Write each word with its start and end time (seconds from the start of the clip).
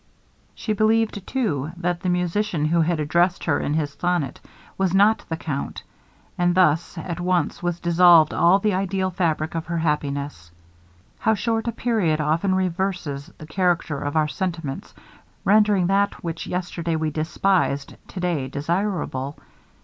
She 0.55 0.73
believed, 0.73 1.27
too, 1.27 1.73
that 1.77 2.01
the 2.01 2.09
musician 2.09 2.65
who 2.65 2.81
had 2.81 2.99
addressed 2.99 3.43
her 3.43 3.59
in 3.59 3.75
his 3.75 3.93
sonnet, 3.93 4.39
was 4.75 4.95
not 4.95 5.23
the 5.29 5.37
Count; 5.37 5.83
and 6.39 6.55
thus 6.55 6.97
at 6.97 7.19
once 7.19 7.61
was 7.61 7.79
dissolved 7.79 8.33
all 8.33 8.57
the 8.57 8.73
ideal 8.73 9.11
fabric 9.11 9.53
of 9.53 9.67
her 9.67 9.77
happiness. 9.77 10.49
How 11.19 11.35
short 11.35 11.67
a 11.67 11.71
period 11.71 12.19
often 12.19 12.55
reverses 12.55 13.31
the 13.37 13.45
character 13.45 13.99
of 14.01 14.15
our 14.15 14.27
sentiments, 14.27 14.91
rendering 15.45 15.85
that 15.85 16.23
which 16.23 16.47
yesterday 16.47 16.95
we 16.95 17.11
despised, 17.11 17.95
to 18.07 18.19
day 18.19 18.47
desirable. 18.47 19.37